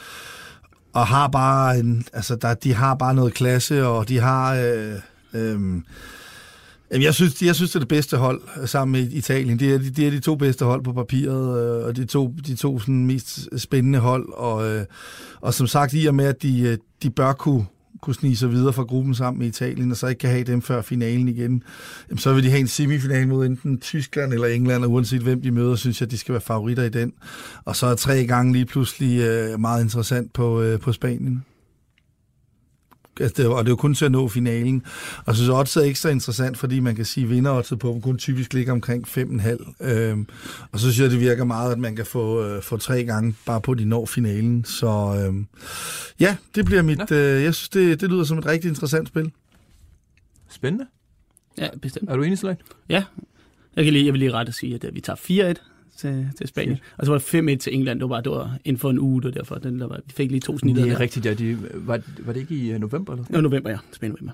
[0.92, 4.54] og har bare en, altså, der, de har bare noget klasse, og de har...
[4.54, 4.94] Øh,
[5.34, 5.84] Øhm,
[6.90, 9.58] jeg synes, jeg synes, det er det bedste hold sammen med Italien.
[9.58, 12.34] Det er, de, det er de to bedste hold på papiret, øh, og de to,
[12.46, 14.28] de to sådan, mest spændende hold.
[14.32, 14.84] Og, øh,
[15.40, 17.66] og som sagt, i og med, at de, øh, de bør kunne,
[18.00, 20.62] kunne snige sig videre fra gruppen sammen med Italien, og så ikke kan have dem
[20.62, 21.62] før finalen igen,
[22.08, 25.42] jamen, så vil de have en semifinal mod enten Tyskland eller England, og uanset hvem
[25.42, 27.12] de møder, synes jeg, de skal være favoritter i den.
[27.64, 31.44] Og så er tre gange lige pludselig øh, meget interessant på, øh, på Spanien.
[33.20, 34.82] Altså, det, og det er jo kun til at nå finalen.
[35.18, 37.88] Og jeg synes også, det er ekstra interessant, fordi man kan sige, at vinderoddset på
[37.88, 39.84] dem kun typisk ligger omkring 5,5.
[39.86, 40.26] Øhm,
[40.72, 43.34] og så synes jeg, det virker meget, at man kan få, øh, få tre gange,
[43.46, 44.64] bare på, at de når finalen.
[44.64, 45.46] Så øhm,
[46.20, 47.10] ja, det bliver mit...
[47.10, 49.32] Øh, jeg synes, det, det lyder som et rigtig interessant spil.
[50.50, 50.86] Spændende.
[51.58, 52.10] Ja, bestemt.
[52.10, 52.56] Er du enig, Slag?
[52.88, 53.04] Ja.
[53.76, 56.28] Jeg, kan lige, jeg vil lige ret at sige, at øh, vi tager 4-1 til,
[56.38, 56.78] til Spanien.
[56.96, 58.00] Og så var det 5-1 til England.
[58.00, 59.54] Det var bare det var inden for en uge, det var derfor.
[59.54, 61.00] Den, der var, vi fik lige to snitter Det er der.
[61.02, 61.34] rigtigt, ja.
[61.34, 63.12] De, var, var det ikke i øh, november?
[63.12, 63.24] Eller?
[63.30, 63.76] Var november, ja.
[63.92, 64.32] Spanien november.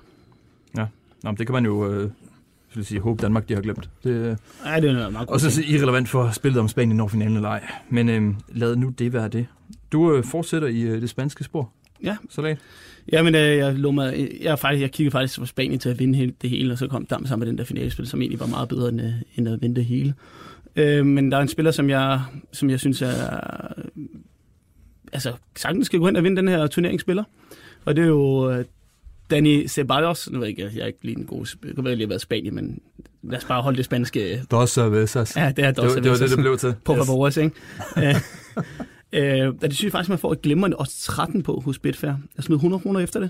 [1.23, 2.09] Nå, men det kan man jo øh,
[2.69, 3.89] så vil sige, håbe Danmark, de har glemt.
[4.03, 7.49] Det, Ja, det er meget og så irrelevant for spillet om Spanien når finalen eller
[7.49, 7.67] ej.
[7.89, 9.45] Men øh, lad nu det være det.
[9.91, 11.71] Du øh, fortsætter i øh, det spanske spor.
[12.03, 12.17] Ja.
[12.29, 12.57] Salat.
[13.11, 15.99] Ja, men øh, jeg, lå mig, jeg, faktisk, jeg kiggede faktisk på Spanien til at
[15.99, 18.39] vinde hele, det hele, og så kom Dam sammen med den der finalespil, som egentlig
[18.39, 20.13] var meget bedre end, øh, end at vinde det hele.
[20.75, 23.73] Øh, men der er en spiller, som jeg, som jeg synes er...
[25.13, 27.23] Altså, sagtens skal gå hen og vinde den her turneringsspiller.
[27.85, 28.65] Og det er jo øh,
[29.29, 30.29] Danny Ceballos.
[30.29, 31.55] Nu ved jeg ikke, jeg er ikke lige en god...
[31.65, 32.81] Jeg kan vel lige været Spanien, men
[33.23, 34.43] lad os bare holde det spanske...
[34.51, 35.37] Dos cervezas.
[35.37, 36.75] Ja, det er det, var, det var det, det blev til.
[36.85, 37.05] På yes.
[37.05, 37.55] favores, ikke?
[37.97, 38.15] Øh,
[39.13, 42.11] Øh, det synes jeg faktisk, man får et glimrende også 13 på hos Betfair.
[42.37, 43.29] Jeg smed 100 kroner efter det.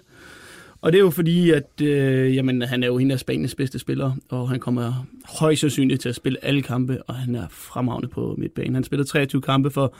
[0.82, 3.80] Og det er jo fordi, at øh, jamen, han er jo en af Spaniens bedste
[3.80, 5.06] spillere, og han kommer
[5.39, 8.76] højst sandsynligt til at spille alle kampe, og han er fremragende på midtbanen.
[8.76, 9.94] Han spillede 23 kampe for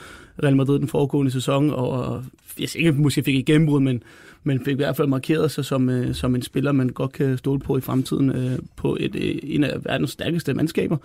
[0.44, 2.24] Real Madrid den foregående sæson, og
[2.60, 4.04] jeg ikke, måske fik et gennembrud, men,
[4.44, 7.38] men fik i hvert fald markeret sig som, øh, som en spiller, man godt kan
[7.38, 10.98] stole på i fremtiden øh, på et, øh, en af verdens stærkeste mandskaber.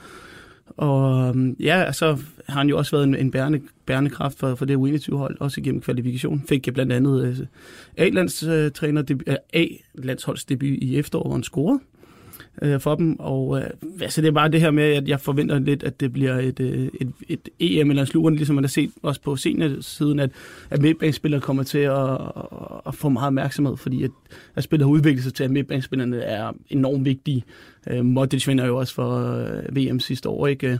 [0.67, 4.55] Og øhm, ja, så har han jo også været en, en bærende, bærende kraft for,
[4.55, 6.45] for det U21-hold, også igennem kvalifikation.
[6.49, 7.47] Fik jeg blandt andet øh,
[7.97, 11.81] A-landstræner, øh, A-landsholdsdebut i efteråret, hvor han scorede
[12.63, 13.17] øh, for dem.
[13.19, 13.65] Og øh,
[14.01, 16.61] altså, det er bare det her med, at jeg forventer lidt, at det bliver et,
[16.61, 20.31] øh, et, et EM eller en sluren, ligesom man har set også på siden, at,
[20.71, 22.21] at midtbanespillere kommer til at, at,
[22.87, 24.11] at få meget opmærksomhed, fordi at,
[24.55, 27.45] at spillet har udviklet sig til, at midtbanespillerne er enormt vigtige.
[27.87, 30.79] Øh, Modric vinder jo også for øh, VM sidste år, ikke?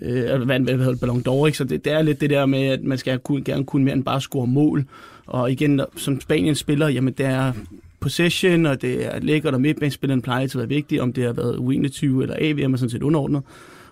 [0.00, 1.58] Øh, hvad hedder Ballon d'Or, ikke?
[1.58, 3.94] Så det, det, er lidt det der med, at man skal kunne, gerne kunne mere
[3.94, 4.84] end bare score mål.
[5.26, 7.52] Og igen, som Spaniens spiller, jamen det er
[8.00, 11.32] possession, og det er lækkert, og midtbanespilleren plejer til at være vigtig, om det har
[11.32, 13.42] været U21 eller AVM, er sådan set underordnet.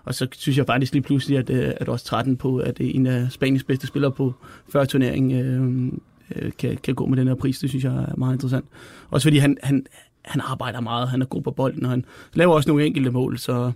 [0.05, 2.97] Og så synes jeg faktisk lige pludselig, at, øh, at også 13 på, at det
[2.97, 4.35] en af Spaniens bedste spillere på
[4.69, 5.93] før turneringen øh,
[6.37, 7.59] øh, kan, kan gå med den her pris.
[7.59, 8.65] Det synes jeg er meget interessant.
[9.11, 9.87] Også fordi han, han,
[10.25, 13.39] han arbejder meget, han er god på bolden, og han laver også nogle enkelte mål,
[13.39, 13.73] så,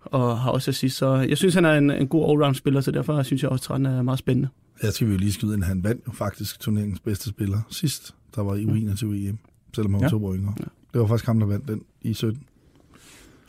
[0.00, 0.96] og har også assist.
[0.96, 3.66] Så jeg synes, han er en, en god allround-spiller, så derfor synes jeg også, at
[3.66, 4.48] 13 er meget spændende.
[4.82, 8.14] Jeg skal vi jo lige skyde ind, han vandt jo faktisk turneringens bedste spiller sidst,
[8.36, 9.38] der var i U21 EM
[9.74, 10.10] selvom han var ja.
[10.10, 10.54] to år yngre.
[10.58, 10.64] Ja.
[10.92, 12.42] Det var faktisk ham, der vandt den i 17.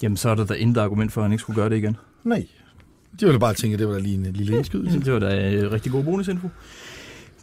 [0.01, 1.97] Jamen, så er der da intet argument for, at han ikke skulle gøre det igen.
[2.23, 2.47] Nej.
[3.19, 4.97] De ville bare tænke, at det var da lige en lille indskydelse.
[4.99, 6.49] Ja, det var da en rigtig god bonusinfo.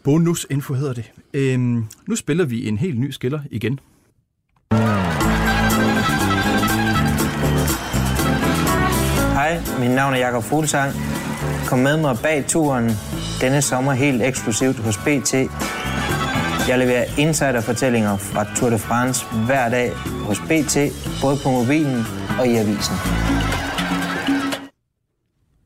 [0.05, 1.12] Bonusinfo hedder det.
[1.35, 3.81] Øhm, nu spiller vi en helt ny skiller igen.
[9.33, 10.93] Hej, mit navn er Jakob Fuglsang.
[11.67, 12.91] Kom med mig bag turen
[13.41, 15.35] denne sommer helt eksklusivt hos BT
[16.69, 20.77] jeg leverer insiderfortællinger fra Tour de France hver dag hos BT,
[21.23, 22.01] både på mobilen
[22.39, 22.97] og i avisen.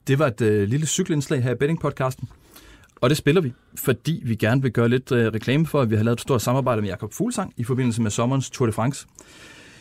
[0.07, 2.29] Det var et øh, lille cykelindslag her i Betting-podcasten.
[3.01, 5.97] Og det spiller vi, fordi vi gerne vil gøre lidt øh, reklame for, at vi
[5.97, 9.07] har lavet et stort samarbejde med Jakob Fuglsang i forbindelse med sommerens Tour de France.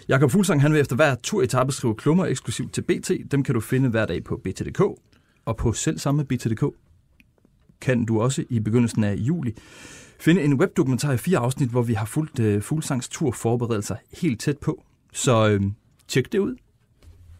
[0.09, 3.11] Jakob Fuglsang han vil efter hver tur etape skrive klummer eksklusivt til BT.
[3.31, 4.81] Dem kan du finde hver dag på BT.dk.
[5.45, 6.63] Og på selv samme BT.dk
[7.81, 9.55] kan du også i begyndelsen af juli
[10.21, 14.41] finde en webdokumentar i fire afsnit, hvor vi har fulgt uh, Fuglsangs tur forberedelser helt
[14.41, 14.83] tæt på.
[15.13, 15.71] Så uh,
[16.07, 16.55] tjek det ud.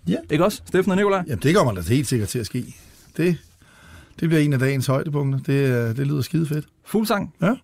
[0.07, 0.17] Ja.
[0.29, 1.23] Ikke også, Steffen og Nikolaj?
[1.27, 2.75] Jamen, det kommer da helt sikkert til at ske.
[3.17, 3.37] Det,
[4.19, 5.39] det bliver en af dagens højdepunkter.
[5.39, 6.65] Det, det lyder skide fedt.
[6.85, 7.33] Fuglsang?
[7.41, 7.55] Ja.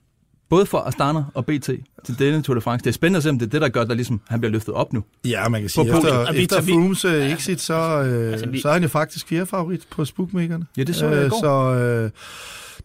[0.50, 1.70] Både for Astana og BT
[2.06, 2.84] til denne Tour de France.
[2.84, 4.52] Det er spændende at se, om det er det, der gør, at ligesom, han bliver
[4.52, 5.04] løftet op nu.
[5.26, 8.62] Ja, man kan sige, på efter, efter, efter Froomes uh, exit, så, uh, altså, vi...
[8.62, 10.66] så er han jo faktisk fjerde favorit på spookmakerne.
[10.78, 11.40] Ja, det så jeg i går.
[11.40, 12.10] Så, uh,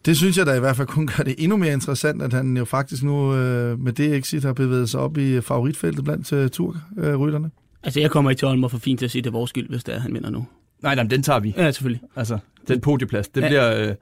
[0.05, 2.57] det synes jeg da i hvert fald kun gør det endnu mere interessant, at han
[2.57, 6.51] jo faktisk nu øh, med det exit har bevæget sig op i favoritfeltet blandt øh,
[6.51, 7.51] turrytterne.
[7.83, 9.31] Altså, jeg kommer ikke til at holde mig for fint til at sige, at det
[9.31, 10.47] er vores skyld, hvis det er, han vinder nu.
[10.83, 11.55] Nej, nej, den tager vi.
[11.57, 12.03] Ja, selvfølgelig.
[12.17, 12.39] Altså,
[12.69, 13.49] den podieplads, det ja.
[13.49, 13.89] bliver...
[13.89, 13.95] Øh,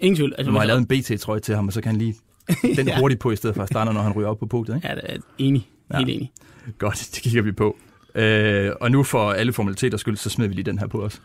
[0.00, 0.34] Ingen tvivl.
[0.38, 2.14] Altså, må have lavet en BT-trøje til ham, og så kan han lige
[2.76, 2.98] den ja.
[2.98, 4.76] hurtigt på, i stedet for at starte, når han ryger op på podiet.
[4.76, 4.88] Ikke?
[4.88, 5.68] Ja, det er enig.
[5.92, 5.98] Ja.
[5.98, 6.32] Helt enig.
[6.78, 7.76] Godt, det kigger vi på.
[8.14, 11.22] Øh, og nu for alle formaliteter skyld, så smider vi lige den her på os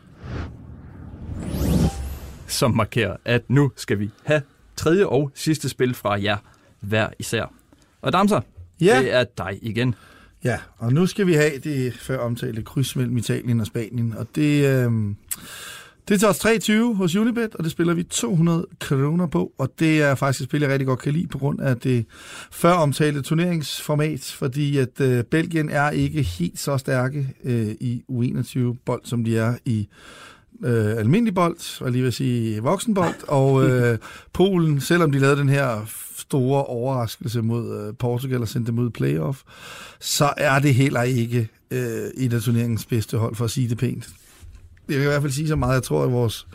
[2.48, 4.42] som markerer, at nu skal vi have
[4.76, 6.38] tredje og sidste spil fra jer
[6.80, 7.54] hver især.
[8.02, 8.42] Og Damser,
[8.82, 9.00] ja.
[9.00, 9.96] det er dig igen.
[10.44, 14.28] Ja, og nu skal vi have det før omtalte kryds mellem Italien og Spanien, og
[14.36, 14.92] det, øh,
[16.08, 20.02] det tager os 23 hos Unibet, og det spiller vi 200 kroner på, og det
[20.02, 22.06] er faktisk et spil, jeg rigtig godt kan lide på grund af det
[22.52, 29.02] før omtalte turneringsformat, fordi at øh, Belgien er ikke helt så stærke øh, i U21-bold,
[29.04, 29.88] som de er i
[30.64, 33.98] øh, almindelig bold, og lige vil sige voksenbold, og øh,
[34.34, 35.86] Polen, selvom de lavede den her
[36.18, 39.42] store overraskelse mod øh, Portugal og sendte dem ud playoff,
[40.00, 43.78] så er det heller ikke øh, et af turneringens bedste hold, for at sige det
[43.78, 44.10] pænt.
[44.88, 46.48] Jeg kan i hvert fald sige så meget, jeg tror, at vores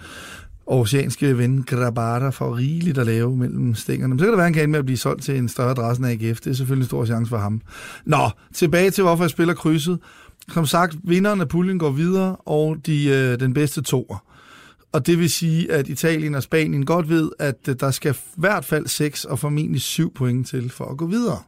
[0.67, 4.15] oceanske ven Grabata får rigeligt at lave mellem stængerne.
[4.15, 5.71] Men så kan det være, at han kan med at blive solgt til en større
[5.71, 6.41] adresse end AGF.
[6.41, 7.61] Det er selvfølgelig en stor chance for ham.
[8.05, 9.99] Nå, tilbage til, hvorfor jeg spiller krydset.
[10.55, 14.25] Som sagt, vinderen af puljen går videre, og de, øh, den bedste toer.
[14.93, 18.19] Og det vil sige, at Italien og Spanien godt ved, at øh, der skal i
[18.37, 21.39] hvert fald 6 og formentlig 7 point til for at gå videre.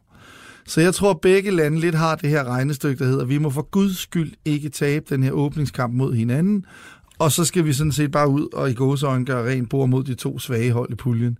[0.67, 3.37] Så jeg tror, at begge lande lidt har det her regnestykke, der hedder, at vi
[3.37, 6.65] må for guds skyld ikke tabe den her åbningskamp mod hinanden,
[7.19, 10.03] og så skal vi sådan set bare ud og i gåseøjne gøre rent bord mod
[10.03, 11.37] de to svage hold i puljen.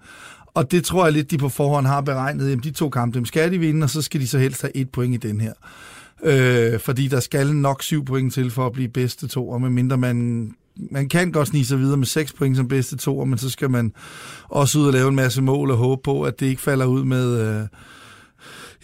[0.53, 2.49] Og det tror jeg lidt, de på forhånd har beregnet.
[2.49, 4.77] Jamen, de to kampe, dem skal de vinde, og så skal de så helst have
[4.77, 5.53] et point i den her.
[6.23, 9.97] Øh, fordi der skal nok syv point til for at blive bedste to, og medmindre
[9.97, 10.51] man
[10.91, 13.69] man kan godt snige sig videre med 6 point som bedste to, men så skal
[13.69, 13.93] man
[14.49, 17.03] også ud og lave en masse mål og håbe på, at det ikke falder ud
[17.03, 17.59] med...
[17.61, 17.67] Øh,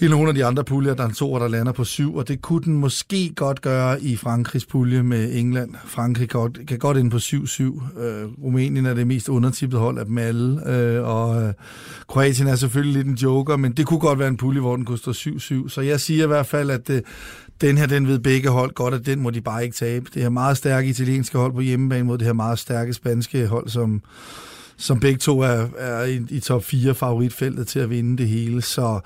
[0.02, 2.28] i nogle af de andre puljer, der er en to, der lander på syv, og
[2.28, 5.76] det kunne den måske godt gøre i Frankrigs pulje med England.
[5.86, 8.00] Frankrig kan godt, kan godt ind på 7-7.
[8.00, 11.54] Øh, Rumænien er det mest undertippede hold af dem alle, øh, og øh,
[12.08, 14.86] Kroatien er selvfølgelig lidt en joker, men det kunne godt være en pulje, hvor den
[14.86, 15.70] kunne stå 7-7.
[15.70, 17.02] Så jeg siger i hvert fald, at øh,
[17.62, 20.06] den her, den ved begge hold godt, at den må de bare ikke tabe.
[20.14, 23.70] Det her meget stærke italienske hold på hjemmebane mod det her meget stærke spanske hold,
[23.70, 24.02] som
[24.78, 28.62] som begge to er, er i, i top 4 favoritfeltet til at vinde det hele.
[28.62, 29.00] Så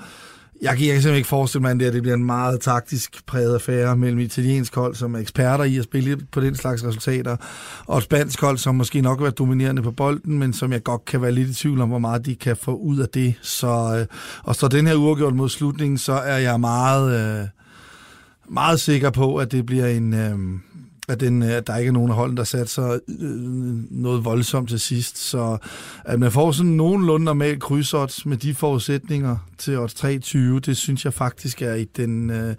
[0.63, 3.53] jeg kan, jeg kan simpelthen ikke forestille mig, at det bliver en meget taktisk præget
[3.53, 7.37] affære mellem italiensk hold, som er eksperter i at spille på den slags resultater,
[7.85, 10.83] og et spansk hold, som måske nok har været dominerende på bolden, men som jeg
[10.83, 13.35] godt kan være lidt i tvivl om, hvor meget de kan få ud af det.
[13.41, 14.05] Så, øh,
[14.43, 17.47] og så den her uafgjort mod slutningen, så er jeg meget, øh,
[18.49, 20.13] meget sikker på, at det bliver en...
[20.13, 20.39] Øh,
[21.09, 23.31] at, den, øh, at der ikke er nogen af holdene, der satser øh,
[23.91, 25.17] noget voldsomt til sidst.
[25.17, 25.57] Så
[26.05, 31.05] at man får sådan nogenlunde normal krydsodds med de forudsætninger til odds 23, det synes
[31.05, 32.29] jeg faktisk er i den...
[32.29, 32.55] Øh,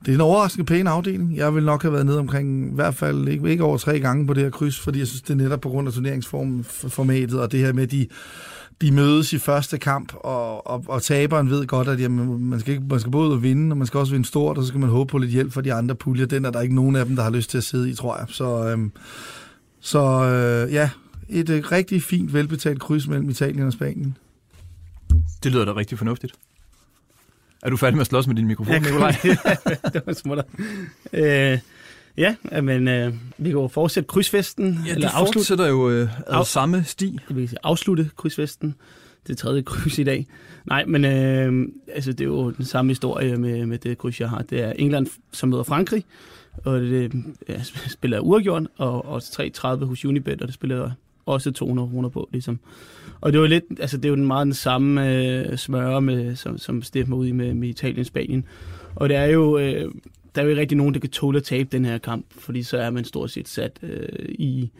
[0.00, 1.36] det er en overraskende pæn afdeling.
[1.36, 4.26] Jeg vil nok have været nede omkring, i hvert fald ikke, ikke over tre gange
[4.26, 7.52] på det her kryds, fordi jeg synes, det er netop på grund af turneringsformatet, og
[7.52, 8.06] det her med de
[8.80, 12.72] de mødes i første kamp, og, og, og taberen ved godt, at jamen, man, skal
[12.72, 14.88] ikke, man skal både vinde, og man skal også vinde stort, og så skal man
[14.88, 16.26] håbe på lidt hjælp fra de andre puljer.
[16.26, 18.18] Den er der ikke nogen af dem, der har lyst til at sidde i, tror
[18.18, 18.26] jeg.
[18.28, 18.92] Så, øhm,
[19.80, 20.90] så øh, ja,
[21.28, 24.16] et øh, rigtig fint, velbetalt kryds mellem Italien og Spanien.
[25.42, 26.34] Det lyder da rigtig fornuftigt.
[27.62, 29.10] Er du færdig med at slås med din mikrofon, Nikolaj?
[29.92, 30.44] det var smutter.
[31.12, 31.58] Øh,
[32.16, 34.78] Ja, men øh, vi kan jo fortsætte krydsfesten.
[34.86, 35.32] Ja, eller afslutte.
[35.38, 37.18] fortsætter jo øh, af samme sti.
[37.28, 38.74] Jeg vil sige, afslutte krydsfesten.
[39.26, 40.26] Det tredje kryds i dag.
[40.64, 44.30] Nej, men øh, altså, det er jo den samme historie med, med det kryds, jeg
[44.30, 44.42] har.
[44.42, 46.04] Det er England, som møder Frankrig,
[46.64, 47.12] og det
[47.48, 47.62] ja,
[47.96, 50.90] spiller uafgjort, og, og 3.30 hos Unibet, og det spiller
[51.26, 52.60] også 200 kroner på, ligesom.
[53.20, 56.36] Og det var lidt, altså det er jo den meget den samme øh, smøre, med,
[56.36, 58.44] som, som Steffen ud i med, med Italien Spanien.
[58.94, 59.90] Og det er jo, øh,
[60.34, 62.62] der er jo ikke rigtig nogen, der kan tåle at tabe den her kamp, fordi
[62.62, 64.70] så er man stort set sat øh, i,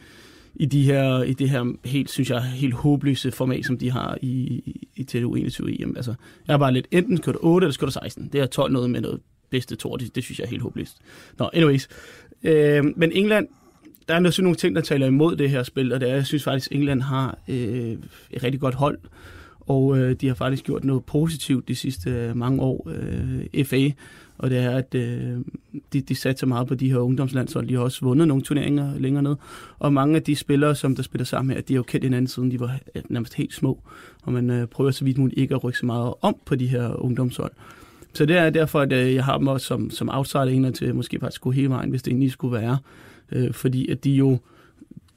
[0.54, 4.18] i, de her, i det her helt, synes jeg, helt håbløse format, som de har
[4.22, 4.62] i,
[4.96, 5.96] i TDU 21 EM.
[5.96, 6.14] Altså,
[6.48, 8.28] jeg er bare lidt, enten kørt 8 eller kørt 16.
[8.32, 10.96] Det er 12 noget med noget bedste tor, det, det synes jeg er helt håbløst.
[11.38, 11.88] Nå, anyways.
[12.42, 13.48] Øh, men England,
[14.08, 16.26] der er også nogle ting, der taler imod det her spil, og det er, jeg
[16.26, 17.96] synes faktisk, England har øh,
[18.30, 18.98] et rigtig godt hold,
[19.66, 22.88] og øh, de har faktisk gjort noget positivt de sidste øh, mange år.
[22.94, 23.90] Øh, FA
[24.38, 25.38] og det er, at øh,
[25.92, 27.68] de, de satser meget på de her ungdomslandshold.
[27.68, 29.37] De har også vundet nogle turneringer længere ned.
[29.79, 32.27] Og mange af de spillere, som der spiller sammen her, de har jo kendt hinanden
[32.27, 33.81] siden de var nærmest helt små.
[34.22, 36.66] Og man øh, prøver så vidt muligt ikke at rykke så meget om på de
[36.66, 37.53] her ungdomshold.
[38.12, 40.94] Så det er derfor, at øh, jeg har dem også som, som outsider en til
[40.94, 42.79] måske faktisk gå hele vejen, hvis det egentlig skulle være.
[43.33, 44.38] Øh, fordi at de jo...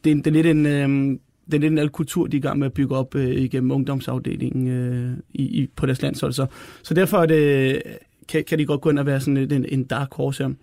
[0.04, 0.66] Det, det er lidt en...
[0.66, 1.20] Øh,
[1.52, 4.68] den, den der kultur, de er i gang med at bygge op øh, igennem ungdomsafdelingen
[4.68, 6.34] øh, i, i, på deres landshold.
[6.34, 6.46] Så,
[6.84, 7.82] så derfor er det, øh,
[8.28, 10.54] kan, kan de godt gå ind og være sådan en, en dark horse her.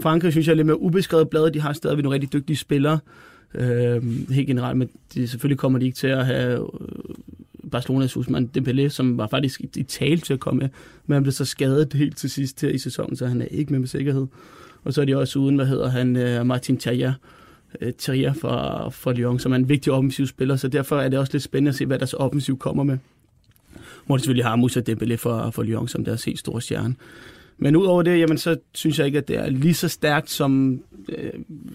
[0.00, 1.50] Frankrig synes jeg er lidt mere ubeskrevet blad.
[1.50, 2.98] De har stadigvæk nogle rigtig dygtige spillere.
[3.54, 8.48] Øh, helt generelt, men de, selvfølgelig kommer de ikke til at have øh, Barcelonas husmand
[8.58, 10.68] Dembélé, som var faktisk i, i tale til at komme med,
[11.06, 13.72] men han blev så skadet helt til sidst her i sæsonen, så han er ikke
[13.72, 14.26] med med sikkerhed.
[14.84, 17.14] Og så er de også uden, hvad hedder han, øh, Martin Thayer, øh,
[17.80, 21.18] Øh, Thayer for, for Lyon, som er en vigtig offensiv spiller, så derfor er det
[21.18, 22.98] også lidt spændende at se, hvad deres offensiv kommer med
[24.06, 26.94] hvor de selvfølgelig har Moussa Dembélé for, for Lyon som deres helt store stjerne.
[27.58, 30.80] Men udover det, jamen, så synes jeg ikke, at det er lige så stærkt som,
[31.08, 31.32] øh,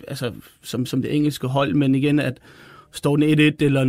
[0.07, 2.39] altså, som, som det engelske hold, men igen, at
[2.91, 3.81] står den 1-1 eller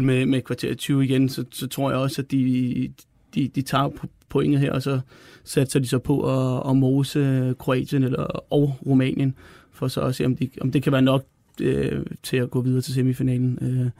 [0.00, 2.92] 0-0 med, med kvarter 20 igen, så, så tror jeg også, at de,
[3.34, 3.90] de, de tager
[4.28, 5.00] pointet her, og så
[5.44, 9.34] satser de så på at, at mose Kroatien eller, og Rumænien,
[9.72, 11.24] for så at se, om, de, om det kan være nok
[11.60, 13.58] øh, til at gå videre til semifinalen.
[13.62, 13.92] Øh, det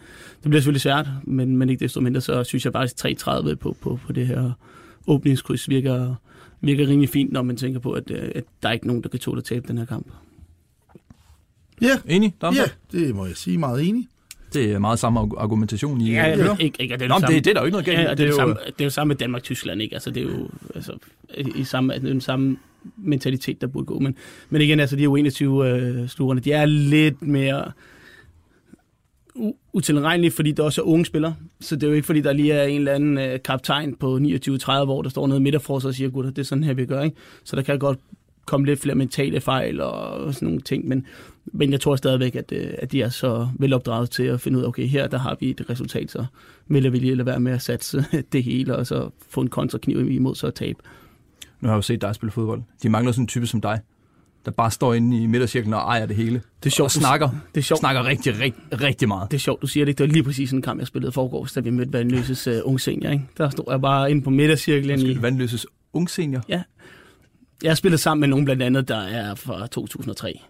[0.43, 3.99] bliver selvfølgelig svært, men, men ikke desto mindre, så synes jeg faktisk 3.30 på, på,
[4.07, 4.53] på det her
[5.07, 6.15] åbningskryds virker,
[6.61, 9.09] virker rimelig fint, når man tænker på, at, øh, at der er ikke nogen, der
[9.09, 10.07] kan tåle at tabe den her kamp.
[11.81, 14.09] Ja, enig, ja, det må jeg sige meget enig.
[14.53, 16.13] Det er meget samme argumentation i...
[16.13, 16.57] Ja, ja, ja.
[16.59, 18.11] Ikke, ikke, det, er Nå, det, det, er der jo ikke noget galt ja, det,
[18.11, 19.95] er det, er jo samme, det er jo samme med Danmark-Tyskland, ikke?
[19.95, 20.93] Altså, det er jo altså,
[21.57, 22.57] i samme, den samme
[22.97, 23.99] mentalitet, der burde gå.
[23.99, 24.17] Men,
[24.51, 27.73] men igen, altså, de her 21 øh, slugerne, de er lidt mere
[29.73, 31.35] utilregnelige, fordi der også er unge spillere.
[31.61, 34.17] Så det er jo ikke, fordi der lige er en eller anden øh, kaptajn på
[34.17, 36.87] 29-30 år, der står nede midt sig og siger, gutter, det er sådan her, vi
[36.87, 37.03] gør.
[37.03, 37.17] Ikke?
[37.45, 37.99] Så der kan godt
[38.47, 41.07] komme lidt flere mentale fejl og sådan nogle ting, men,
[41.53, 44.63] men jeg tror stadigvæk, at, øh, at de er så velopdraget til at finde ud
[44.65, 46.25] af, okay, her der har vi et resultat, så
[46.69, 50.11] vil vi lige lade være med at satse det hele, og så få en kontrakniv
[50.11, 50.79] imod så at tabe.
[51.61, 52.63] Nu har jeg jo set dig spille fodbold.
[52.83, 53.81] De mangler sådan en type som dig,
[54.45, 56.43] der bare står inde i midtercirklen og ejer det hele.
[56.63, 57.79] Det er sjovt, Og snakker, det er sjovt.
[57.79, 59.31] snakker rigtig, rigtig, rigtig meget.
[59.31, 59.99] Det er sjovt, du siger det.
[59.99, 62.49] Det var lige præcis sådan en kamp, jeg spillede i forgårs, da vi mødte Vandløses
[62.49, 63.11] uh, unge senior.
[63.11, 63.25] Ikke?
[63.39, 65.01] Der stod jeg bare inde på midtercirklen.
[65.01, 66.45] I, Vandløses ung senior.
[66.49, 70.41] jeg har spillet sammen med nogen blandt andet, der er fra 2003.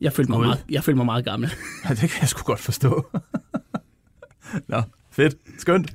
[0.00, 1.50] Jeg følte mig, meget, jeg følte mig meget gammel.
[1.88, 3.06] Ja, det kan jeg sgu godt forstå.
[4.68, 5.36] Nå, fedt.
[5.58, 5.92] Skønt.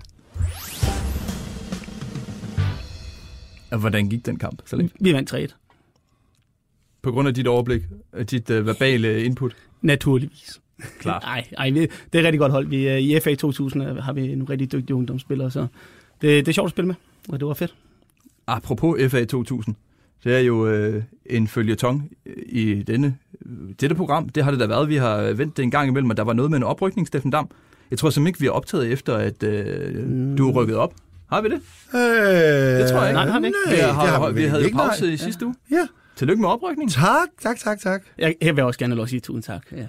[3.71, 4.61] Og hvordan gik den kamp?
[4.65, 4.93] Så lidt?
[4.99, 5.55] Vi vandt 3-1.
[7.01, 9.55] På grund af dit overblik, og dit uh, verbale input.
[9.81, 10.61] Naturligvis.
[10.99, 11.21] Klart.
[11.23, 12.67] Nej, ej, det er et rigtig godt hold.
[12.67, 15.67] Vi, øh, I FA 2000 øh, har vi nogle rigtig dygtige ungdomsspillere, så
[16.21, 16.95] det, det er sjovt at spille med,
[17.29, 17.75] og det var fedt.
[18.47, 19.75] Apropos FA 2000,
[20.23, 22.11] det er jo øh, en følgetong
[22.45, 24.29] i denne, øh, dette program.
[24.29, 24.89] Det har det da været.
[24.89, 27.31] Vi har vendt det en gang imellem, og der var noget med en oprykning, Steffen
[27.31, 27.49] Dam.
[27.91, 30.37] Jeg tror simpelthen ikke, vi har optaget efter, at øh, Mm.
[30.37, 30.93] du er rykket op.
[31.29, 31.53] Har vi det?
[31.95, 33.13] Øh, Det tror jeg ikke.
[33.13, 33.57] Nej, har vi ikke.
[33.65, 34.87] Nej, vi, det har, har vi, vi havde jo ikke, nej.
[34.87, 35.55] pause i sidste uge.
[35.71, 35.87] Ja.
[36.15, 36.91] Tillykke med oprykning.
[36.91, 38.01] Tak, tak, tak, tak.
[38.17, 39.61] Jeg, jeg vil også gerne have lov at sige tusind tak.
[39.71, 39.85] Ja.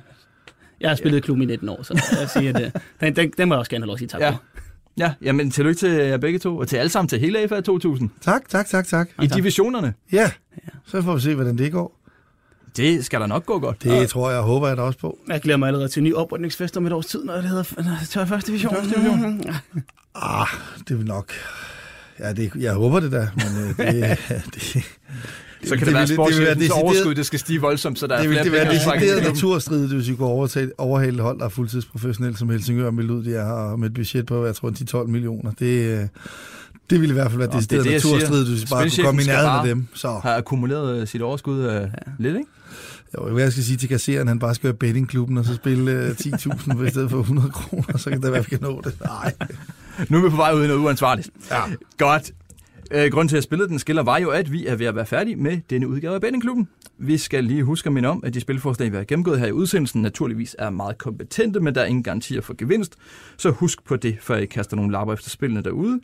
[0.80, 3.48] Jeg har spillet i klubben i 19 år, så jeg siger, at, den, den, den
[3.48, 4.30] må jeg også gerne have lov at sige tak Ja.
[4.30, 4.42] for.
[4.98, 8.10] Ja, jamen tillykke til jer begge to, og til alle sammen til hele AFA 2000
[8.20, 9.08] Tak, tak, tak, tak.
[9.22, 9.94] i divisionerne.
[10.12, 10.30] Ja,
[10.86, 12.00] så får vi se, hvordan det går.
[12.76, 13.82] Det skal der nok gå godt.
[13.82, 15.18] Det tror jeg, håber jeg da også på.
[15.28, 17.82] Jeg glæder mig allerede til en ny oprydningsfest om et års tid, når det hedder
[17.82, 18.74] når det tager første division.
[18.74, 19.44] Første division.
[20.14, 20.46] Ah,
[20.88, 21.32] det vil nok...
[22.18, 24.18] Ja, det, jeg håber det da, men øh, det,
[24.54, 24.84] det,
[25.68, 28.24] Så kan det, være det være decideret- overskud, det skal stige voldsomt, så der det
[28.26, 31.14] er flere det være penge at trække decideret i naturstridigt, hvis vi kunne overtage, overhale
[31.16, 34.46] et hold, der er fuldtidsprofessionelt, som Helsingør meldt ud, de er, med et budget på,
[34.46, 35.52] jeg tror, 10-12 millioner.
[35.58, 35.66] Det,
[35.98, 36.06] øh,
[36.90, 37.92] det ville i hvert fald være Nå, det det, siger.
[37.92, 39.86] naturstridigt, hvis vi bare kunne komme i nærheden af dem.
[39.94, 41.80] Så Har akkumuleret øh, sit overskud øh,
[42.18, 42.48] lidt, ikke?
[43.18, 46.10] jo, jeg skal sige til kasseren, han bare skal være bettingklubben, og så spille øh,
[46.10, 48.94] 10.000 i stedet for 100 kroner, så kan det være, at vi kan nå det.
[49.04, 49.32] Nej.
[50.08, 51.30] Nu er vi på vej ud i noget uansvarligt.
[51.50, 51.60] Ja.
[51.98, 52.30] Godt.
[52.90, 54.96] Øh, grunden til, at jeg spillede den skiller, var jo, at vi er ved at
[54.96, 56.68] være færdige med denne udgave af Bettingklubben.
[56.98, 59.52] Vi skal lige huske at minde om, at de spilforslag, vi har gennemgået her i
[59.52, 62.96] udsendelsen, naturligvis er meget kompetente, men der er ingen garantier for gevinst.
[63.36, 66.00] Så husk på det, før I kaster nogle lapper efter spillene derude.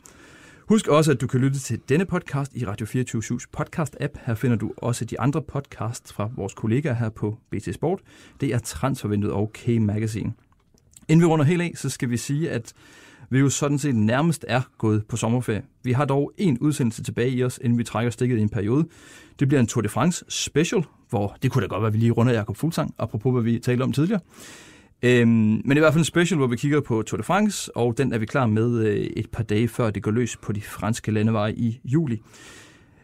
[0.67, 4.19] Husk også, at du kan lytte til denne podcast i Radio 24-7's podcast-app.
[4.25, 7.99] Her finder du også de andre podcasts fra vores kollegaer her på BT Sport.
[8.41, 10.33] Det er Transfervinduet og K-Magazine.
[11.09, 12.73] Inden vi runder helt af, så skal vi sige, at
[13.31, 15.61] vi jo sådan set nærmest er gået på sommerferie.
[15.83, 18.87] Vi har dog en udsendelse tilbage i os, inden vi trækker stikket i en periode.
[19.39, 21.97] Det bliver en Tour de France special, hvor det kunne da godt være, at vi
[21.97, 24.21] lige runder Jakob Fuglsang, apropos hvad vi talte om tidligere.
[25.03, 27.97] Øhm, men i hvert fald en special, hvor vi kigger på Tour de France, og
[27.97, 30.61] den er vi klar med øh, et par dage før det går løs på de
[30.61, 32.21] franske landeveje i juli.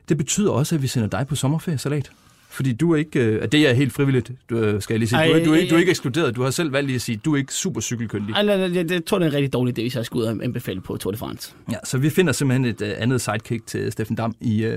[0.09, 2.11] Det betyder også, at vi sender dig på sommerferie, Salat.
[2.49, 5.19] Fordi du er ikke, øh, det er helt frivilligt, du, øh, skal jeg lige sige.
[5.19, 6.35] Du, er- Ej, du, er, ikke- du er ej, ikke ekskluderet.
[6.35, 8.33] Du har selv valgt lige at sige, at du er ikke super cykelkyndig.
[8.35, 10.27] Ej, jeg, jeg, jeg tror, det er en rigtig dårlig idé, hvis jeg skulle ud
[10.37, 11.53] og anbefale på Tour de France.
[11.71, 14.73] Ja, så vi finder simpelthen et uh, andet sidekick til Steffen Dam i, uh,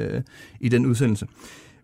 [0.61, 1.27] i den udsendelse.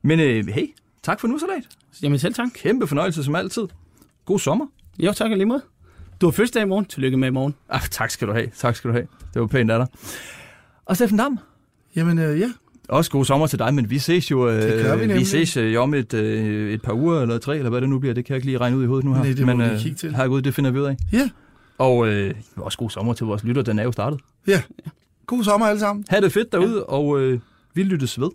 [0.02, 0.66] Men uh, hey,
[1.02, 1.62] tak for nu, Salat.
[2.02, 2.48] Jamen selv tak.
[2.54, 3.62] Kæmpe fornøjelse som altid.
[4.24, 4.66] God sommer.
[4.98, 5.62] Jo, tak lige måde.
[6.20, 6.84] Du har fødselsdag i morgen.
[6.84, 7.54] Tillykke med i morgen.
[7.68, 8.46] Ah, tak skal du have.
[8.58, 9.06] Tak skal du have.
[9.34, 9.86] Det var pænt af dig.
[10.86, 11.38] Og Steffen Dam,
[11.96, 12.50] Jamen, øh, ja.
[12.88, 15.94] Også god sommer til dig, men vi ses jo øh, vi vi ses øh, om
[15.94, 18.14] et, øh, et par uger eller tre, eller hvad det nu bliver.
[18.14, 19.22] Det kan jeg ikke lige regne ud i hovedet nu her.
[19.22, 20.16] Nej, det må men vi kigge til.
[20.16, 20.96] herregud, det finder vi ud af.
[21.12, 21.30] Ja.
[21.78, 23.62] Og øh, også god sommer til vores lytter.
[23.62, 24.20] Den er jo startet.
[24.46, 24.62] Ja.
[25.26, 26.04] God sommer alle sammen.
[26.08, 26.82] Ha' det fedt derude, ja.
[26.82, 27.40] og øh,
[27.74, 28.30] vi lyttes ved.